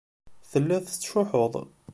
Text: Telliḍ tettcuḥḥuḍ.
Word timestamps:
Telliḍ 0.51 0.81
tettcuḥḥuḍ. 0.85 1.53